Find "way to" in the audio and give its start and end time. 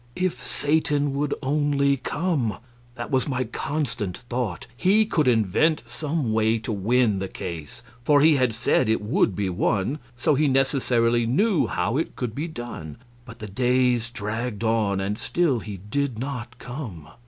6.33-6.71